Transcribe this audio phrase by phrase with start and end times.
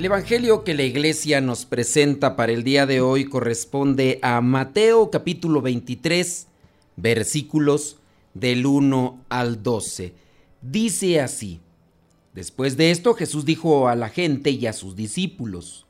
[0.00, 5.10] El Evangelio que la iglesia nos presenta para el día de hoy corresponde a Mateo
[5.10, 6.46] capítulo 23,
[6.96, 7.98] versículos
[8.32, 10.14] del 1 al 12.
[10.62, 11.60] Dice así,
[12.32, 15.84] después de esto Jesús dijo a la gente y a sus discípulos,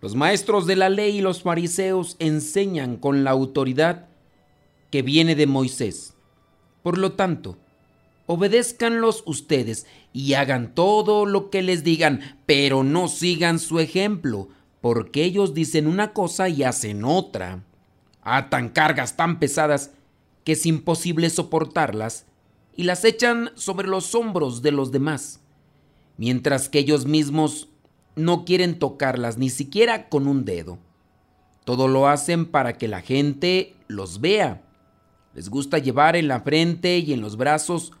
[0.00, 4.08] los maestros de la ley y los fariseos enseñan con la autoridad
[4.90, 6.14] que viene de Moisés.
[6.82, 7.58] Por lo tanto,
[8.24, 14.48] obedézcanlos ustedes y hagan todo lo que les digan, pero no sigan su ejemplo,
[14.80, 17.64] porque ellos dicen una cosa y hacen otra.
[18.22, 19.90] Atan cargas tan pesadas
[20.44, 22.26] que es imposible soportarlas
[22.76, 25.40] y las echan sobre los hombros de los demás,
[26.16, 27.68] mientras que ellos mismos
[28.14, 30.78] no quieren tocarlas ni siquiera con un dedo.
[31.64, 34.62] Todo lo hacen para que la gente los vea.
[35.34, 37.92] Les gusta llevar en la frente y en los brazos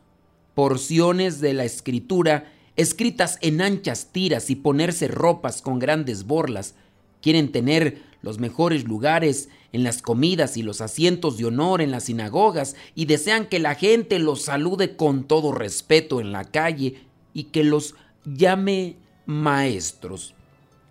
[0.54, 6.74] porciones de la escritura escritas en anchas tiras y ponerse ropas con grandes borlas.
[7.20, 12.04] Quieren tener los mejores lugares en las comidas y los asientos de honor en las
[12.04, 17.44] sinagogas y desean que la gente los salude con todo respeto en la calle y
[17.44, 17.94] que los
[18.24, 20.34] llame maestros.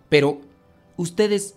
[0.08, 0.40] Pero
[0.96, 1.54] ustedes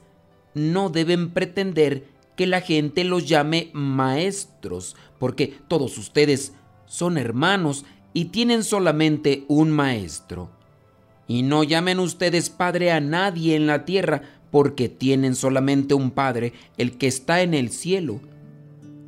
[0.53, 6.53] no deben pretender que la gente los llame maestros, porque todos ustedes
[6.85, 7.85] son hermanos
[8.17, 10.49] y tienen solamente un maestro.
[11.27, 16.53] Y no llamen ustedes padre a nadie en la tierra, porque tienen solamente un Padre,
[16.79, 18.19] el que está en el cielo.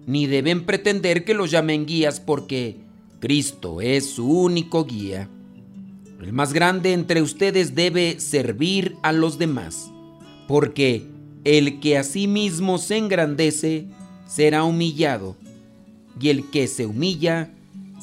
[0.06, 2.78] Ni deben pretender que los llamen guías, porque
[3.20, 5.28] Cristo es su único guía.
[6.22, 9.90] El más grande entre ustedes debe servir a los demás,
[10.48, 11.08] porque
[11.46, 13.88] el que a sí mismo se engrandece
[14.28, 15.36] será humillado,
[16.22, 17.56] y el que se humilla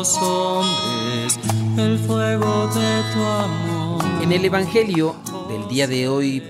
[0.00, 1.38] hombres
[1.76, 4.02] el fuego de tu amor.
[4.22, 5.14] En el Evangelio
[5.46, 6.42] del día de hoy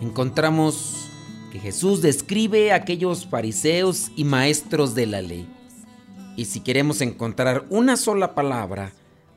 [0.00, 1.10] encontramos
[1.52, 5.46] que Jesús describe a aquellos fariseos y maestros de la ley.
[6.36, 8.92] Y si queremos encontrar una sola palabra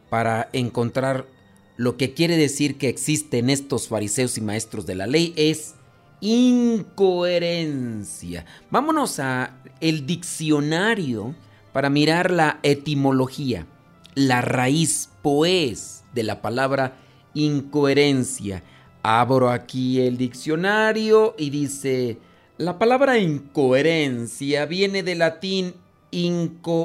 [0.10, 1.28] para encontrar
[1.76, 5.76] lo que quiere decir que existen estos fariseos y maestros de la ley es
[6.22, 8.46] incoherencia.
[8.72, 11.36] Vámonos a el diccionario
[11.74, 13.68] para mirar la etimología,
[14.16, 16.98] la raíz pues de la palabra
[17.34, 18.64] incoherencia.
[19.02, 22.18] Abro aquí el diccionario y dice,
[22.58, 25.76] la palabra incoherencia viene del latín
[26.12, 26.82] incoherens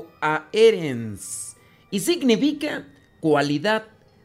[1.91, 2.87] y significa
[3.21, 3.85] cualidad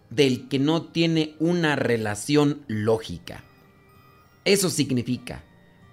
[0.10, 3.44] del que no tiene una relación lógica.
[4.46, 5.44] Eso significa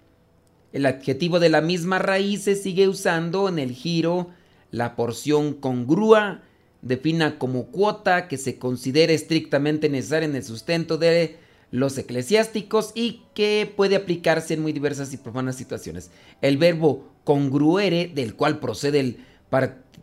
[0.72, 4.28] El adjetivo de la misma raíz se sigue usando en el giro,
[4.70, 6.42] la porción congrua,
[6.82, 11.38] defina como cuota que se considera estrictamente necesaria en el sustento de
[11.70, 16.10] los eclesiásticos y que puede aplicarse en muy diversas y profundas situaciones.
[16.40, 19.18] El verbo congruere, del cual procede el,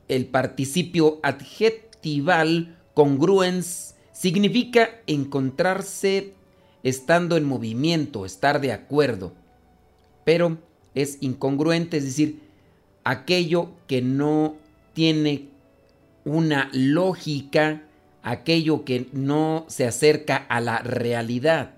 [0.07, 6.33] el participio adjetival congruens, significa encontrarse
[6.83, 9.33] estando en movimiento, estar de acuerdo.
[10.23, 10.57] Pero
[10.95, 12.39] es incongruente, es decir,
[13.03, 14.55] aquello que no
[14.93, 15.49] tiene
[16.25, 17.83] una lógica,
[18.27, 21.75] aquello que no se acerca a la realidad,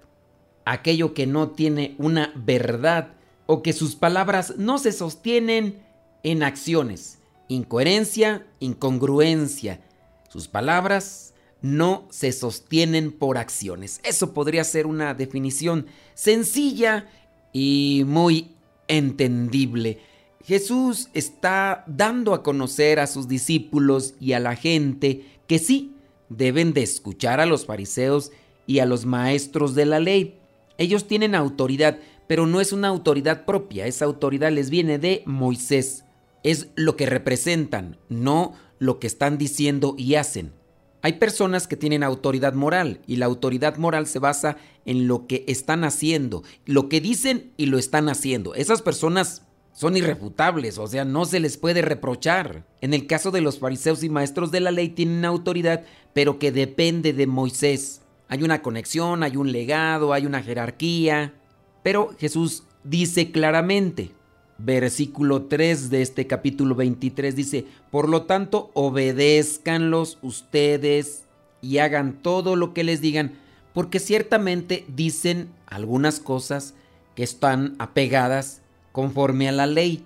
[0.66, 3.10] aquello que no tiene una verdad
[3.46, 5.84] o que sus palabras no se sostienen
[6.24, 7.20] en acciones.
[7.50, 9.82] Incoherencia, incongruencia.
[10.28, 14.00] Sus palabras no se sostienen por acciones.
[14.04, 15.86] Eso podría ser una definición
[16.16, 17.10] sencilla
[17.54, 18.56] y muy
[18.88, 20.00] entendible.
[20.44, 25.94] Jesús está dando a conocer a sus discípulos y a la gente que sí
[26.30, 28.32] deben de escuchar a los fariseos
[28.66, 30.38] y a los maestros de la ley.
[30.78, 36.06] Ellos tienen autoridad, pero no es una autoridad propia, esa autoridad les viene de Moisés.
[36.44, 40.54] Es lo que representan, no lo que están diciendo y hacen.
[41.02, 45.46] Hay personas que tienen autoridad moral y la autoridad moral se basa en lo que
[45.48, 48.54] están haciendo, lo que dicen y lo están haciendo.
[48.54, 49.44] Esas personas
[49.80, 52.66] son irrefutables, o sea, no se les puede reprochar.
[52.82, 56.52] En el caso de los fariseos y maestros de la ley tienen autoridad, pero que
[56.52, 58.02] depende de Moisés.
[58.28, 61.34] Hay una conexión, hay un legado, hay una jerarquía.
[61.82, 64.12] Pero Jesús dice claramente,
[64.58, 71.24] versículo 3 de este capítulo 23 dice, por lo tanto, obedézcanlos ustedes
[71.62, 73.32] y hagan todo lo que les digan,
[73.74, 76.74] porque ciertamente dicen algunas cosas
[77.16, 78.62] que están apegadas
[79.00, 80.04] conforme a la ley.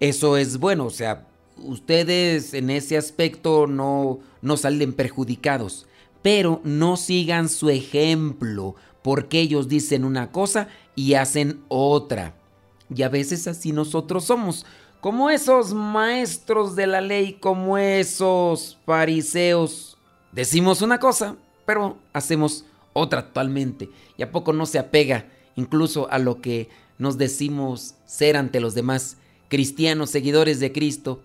[0.00, 1.26] Eso es bueno, o sea,
[1.58, 5.86] ustedes en ese aspecto no, no salen perjudicados,
[6.22, 12.34] pero no sigan su ejemplo, porque ellos dicen una cosa y hacen otra.
[12.94, 14.64] Y a veces así nosotros somos,
[15.02, 19.98] como esos maestros de la ley, como esos fariseos.
[20.32, 22.64] Decimos una cosa, pero hacemos
[22.94, 23.90] otra totalmente.
[24.16, 25.26] Y a poco no se apega
[25.56, 29.16] incluso a lo que nos decimos ser ante los demás,
[29.48, 31.22] cristianos, seguidores de Cristo.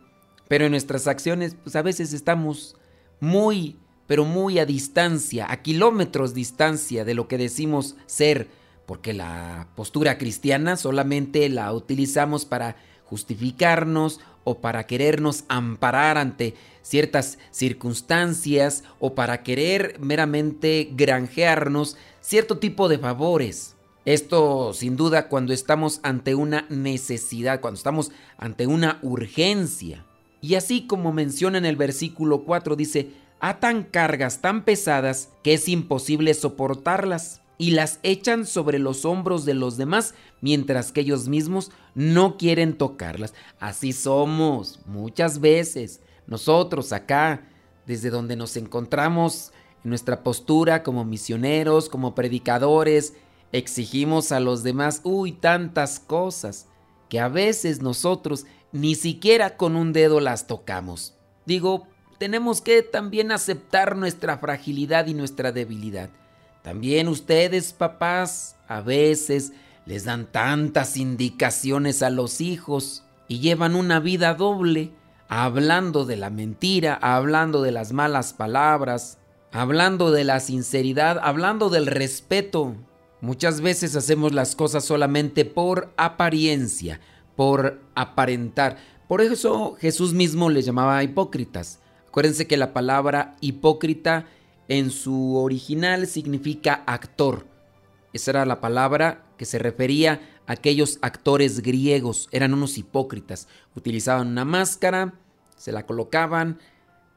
[0.48, 2.76] Pero en nuestras acciones, pues a veces estamos
[3.20, 3.78] muy,
[4.08, 8.48] pero muy a distancia, a kilómetros distancia de lo que decimos ser
[8.86, 17.38] porque la postura cristiana solamente la utilizamos para justificarnos o para querernos amparar ante ciertas
[17.52, 23.73] circunstancias o para querer meramente granjearnos cierto tipo de favores.
[24.06, 30.06] Esto sin duda cuando estamos ante una necesidad, cuando estamos ante una urgencia.
[30.42, 35.70] Y así como menciona en el versículo 4 dice, atan cargas tan pesadas que es
[35.70, 41.72] imposible soportarlas y las echan sobre los hombros de los demás mientras que ellos mismos
[41.96, 43.34] no quieren tocarlas.
[43.60, 46.02] Así somos muchas veces.
[46.28, 47.48] Nosotros acá,
[47.86, 49.54] desde donde nos encontramos
[49.84, 53.14] en nuestra postura como misioneros, como predicadores,
[53.54, 56.68] exigimos a los demás, uy, tantas cosas
[57.08, 61.16] que a veces nosotros ni siquiera con un dedo las tocamos.
[61.46, 66.10] Digo, tenemos que también aceptar nuestra fragilidad y nuestra debilidad.
[66.64, 69.54] También ustedes, papás, a veces
[69.86, 74.92] les dan tantas indicaciones a los hijos y llevan una vida doble,
[75.28, 79.20] hablando de la mentira, hablando de las malas palabras,
[79.52, 82.76] hablando de la sinceridad, hablando del respeto.
[83.24, 87.00] Muchas veces hacemos las cosas solamente por apariencia,
[87.38, 88.76] por aparentar.
[89.08, 91.80] Por eso Jesús mismo les llamaba hipócritas.
[92.06, 94.26] Acuérdense que la palabra hipócrita
[94.68, 97.48] en su original significa actor.
[98.12, 102.28] Esa era la palabra que se refería a aquellos actores griegos.
[102.34, 103.48] Eran unos hipócritas.
[103.74, 105.14] Utilizaban una máscara,
[105.56, 106.60] se la colocaban,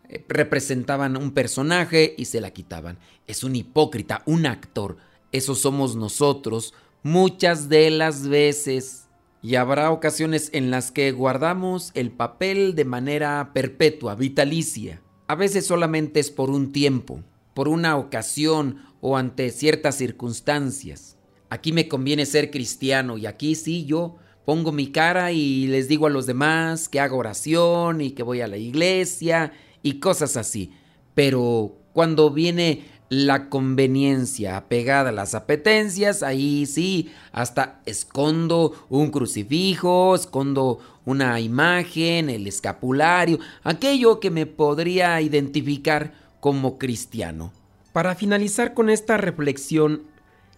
[0.08, 2.96] eh, representaban un personaje y se la quitaban.
[3.26, 4.98] Es un hipócrita, un actor.
[5.33, 9.09] Eso somos nosotros muchas de las veces.
[9.42, 15.02] Y habrá ocasiones en las que guardamos el papel de manera perpetua, vitalicia.
[15.28, 17.23] A veces solamente es por un tiempo
[17.56, 21.16] por una ocasión o ante ciertas circunstancias.
[21.49, 26.06] Aquí me conviene ser cristiano y aquí sí yo pongo mi cara y les digo
[26.06, 30.73] a los demás que hago oración y que voy a la iglesia y cosas así.
[31.14, 40.14] Pero cuando viene la conveniencia apegada a las apetencias, ahí sí, hasta escondo un crucifijo,
[40.14, 47.52] escondo una imagen, el escapulario, aquello que me podría identificar como cristiano.
[47.92, 50.02] Para finalizar con esta reflexión,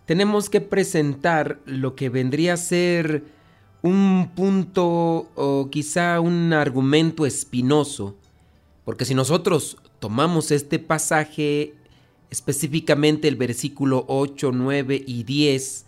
[0.07, 3.25] tenemos que presentar lo que vendría a ser
[3.83, 8.17] un punto o quizá un argumento espinoso,
[8.85, 11.75] porque si nosotros tomamos este pasaje
[12.31, 15.87] específicamente el versículo 8, 9 y 10,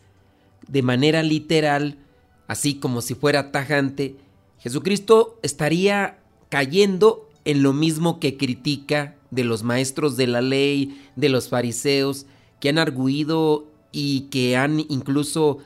[0.68, 1.99] de manera literal,
[2.47, 4.16] así como si fuera tajante,
[4.59, 6.18] Jesucristo estaría
[6.49, 12.26] cayendo en lo mismo que critica de los maestros de la ley, de los fariseos,
[12.61, 15.59] que han arguido y que han incluso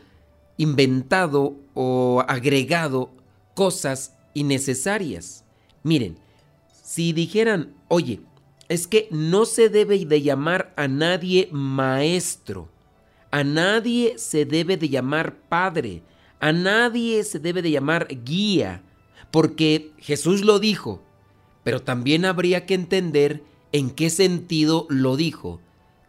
[0.57, 3.11] inventado o agregado
[3.55, 5.45] cosas innecesarias.
[5.83, 6.19] Miren,
[6.83, 8.21] si dijeran, oye,
[8.69, 12.69] es que no se debe de llamar a nadie maestro,
[13.31, 16.03] a nadie se debe de llamar padre,
[16.41, 18.83] a nadie se debe de llamar guía,
[19.31, 21.03] porque Jesús lo dijo,
[21.63, 23.43] pero también habría que entender
[23.73, 25.61] en qué sentido lo dijo,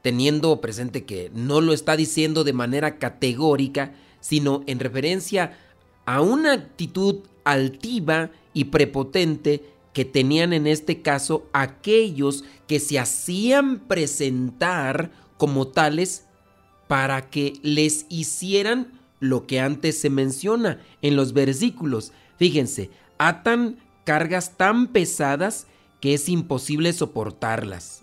[0.01, 5.57] teniendo presente que no lo está diciendo de manera categórica, sino en referencia
[6.05, 9.63] a una actitud altiva y prepotente
[9.95, 16.25] que tenían en este caso aquellos que se hacían presentar como tales
[16.89, 22.11] para que les hicieran lo que antes se menciona en los versículos.
[22.37, 25.65] Fíjense, atan cargas tan pesadas
[26.01, 28.01] que es imposible soportarlas.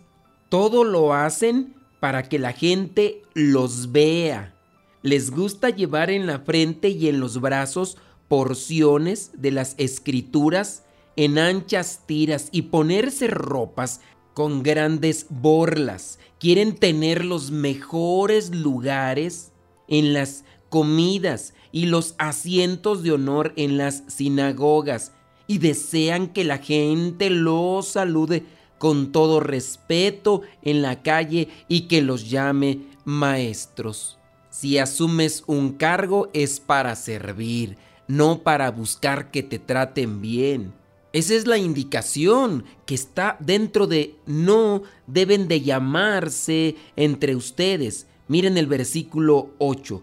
[0.49, 4.55] Todo lo hacen para que la gente los vea.
[5.03, 10.85] Les gusta llevar en la frente y en los brazos porciones de las escrituras
[11.17, 14.01] en anchas tiras y ponerse ropas
[14.35, 16.19] con grandes borlas.
[16.39, 19.53] Quieren tener los mejores lugares
[19.89, 25.13] en las comidas y los asientos de honor en las sinagogas
[25.47, 28.45] y desean que la gente los salude
[28.79, 34.19] con todo respeto en la calle y que los llame maestros.
[34.51, 37.77] Si asumes un cargo es para servir,
[38.09, 40.75] no para buscar que te traten bien.
[41.13, 48.07] Esa es la indicación que está dentro de no deben de llamarse entre ustedes.
[48.29, 50.03] Miren el versículo 8.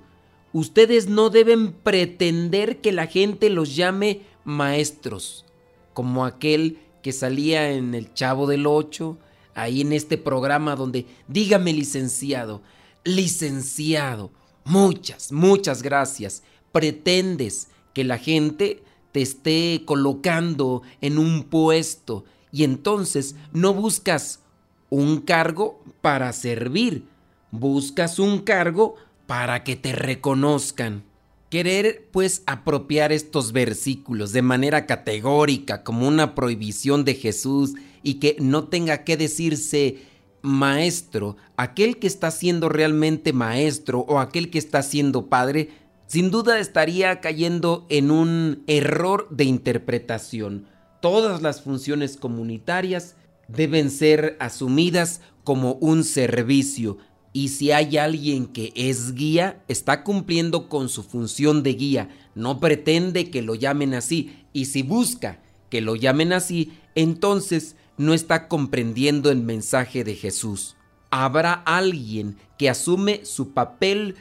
[0.54, 5.46] Ustedes no deben pretender que la gente los llame maestros,
[5.94, 9.18] como aquel que salía en el Chavo del 8,
[9.56, 12.62] ahí en este programa donde dígame licenciado,
[13.04, 14.32] licenciado,
[14.64, 16.44] muchas, muchas gracias.
[16.72, 24.42] Pretendes que la gente te esté colocando en un puesto y entonces no buscas
[24.90, 27.06] un cargo para servir,
[27.52, 28.96] buscas un cargo
[29.28, 31.04] para que te reconozcan.
[31.50, 37.74] Querer pues apropiar estos versículos de manera categórica como una prohibición de Jesús
[38.04, 39.98] y que no tenga que decirse
[40.42, 45.70] maestro, aquel que está siendo realmente maestro o aquel que está siendo padre,
[46.10, 50.66] sin duda estaría cayendo en un error de interpretación.
[51.02, 53.16] Todas las funciones comunitarias
[53.48, 56.98] deben ser asumidas como un servicio
[57.32, 62.60] y si hay alguien que es guía, está cumpliendo con su función de guía, no
[62.60, 68.48] pretende que lo llamen así y si busca que lo llamen así, entonces no está
[68.48, 70.76] comprendiendo el mensaje de Jesús.
[71.12, 74.16] Habrá alguien que asume su papel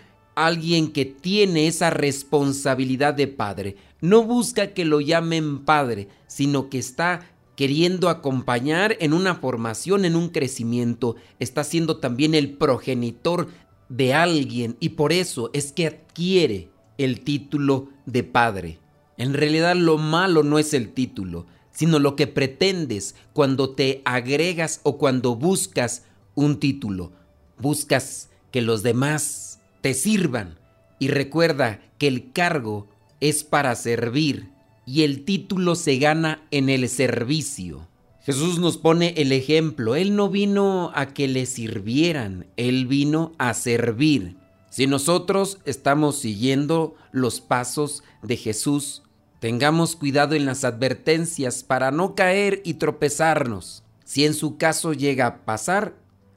[0.47, 3.76] alguien que tiene esa responsabilidad de padre.
[4.00, 10.14] No busca que lo llamen padre, sino que está queriendo acompañar en una formación, en
[10.14, 11.16] un crecimiento.
[11.40, 13.49] Está siendo también el progenitor
[13.88, 18.78] de alguien y por eso es que adquiere el título de padre.
[19.16, 24.80] En realidad lo malo no es el título, sino lo que pretendes cuando te agregas
[24.85, 26.04] o cuando buscas
[26.35, 27.12] un título.
[27.59, 30.58] Buscas que los demás te sirvan.
[30.99, 32.88] Y recuerda que el cargo
[33.20, 34.50] es para servir
[34.87, 37.87] y el título se gana en el servicio.
[38.23, 39.97] Jesús nos pone el ejemplo.
[39.97, 44.37] Él no vino a que le sirvieran, Él vino a servir.
[44.70, 49.02] Si nosotros estamos siguiendo los pasos de Jesús,
[49.40, 53.82] tengamos cuidado en las advertencias para no caer y tropezarnos.
[54.04, 55.94] Si en su caso llega a pasar,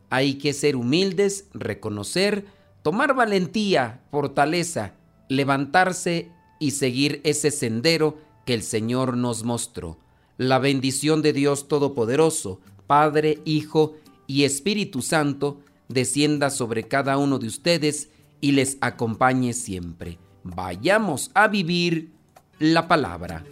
[0.09, 2.45] hay que ser humildes, reconocer,
[2.81, 4.93] tomar valentía, fortaleza,
[5.29, 9.97] levantarse y seguir ese sendero que el Señor nos mostró.
[10.37, 13.95] La bendición de Dios Todopoderoso, Padre, Hijo
[14.27, 18.09] y Espíritu Santo, descienda sobre cada uno de ustedes
[18.39, 20.17] y les acompañe siempre.
[20.43, 22.11] Vayamos a vivir
[22.59, 23.43] la palabra.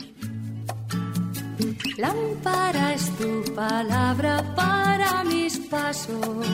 [1.97, 6.45] Lámpara es tu palabra para mis pasos,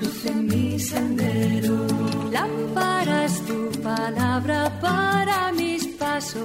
[0.00, 1.86] luz en mi sendero.
[2.30, 6.42] Lámpara tu palabra para mis pasos,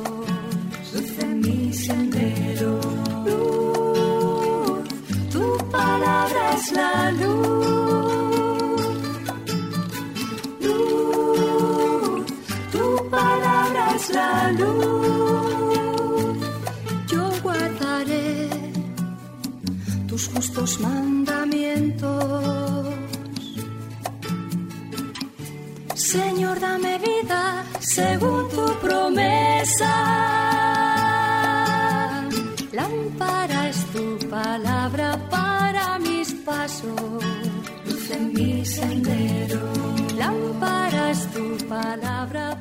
[0.94, 2.80] luz en mi sendero.
[3.26, 4.90] Luz,
[5.32, 7.83] tu palabra es la luz.
[29.78, 29.94] Promesa.
[32.72, 37.24] Lámpara es tu palabra para mis pasos,
[37.86, 39.60] luz en mi sendero.
[40.18, 42.58] Lámpara es tu palabra